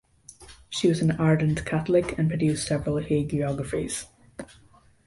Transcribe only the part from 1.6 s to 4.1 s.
Catholic and produced several hagiographies.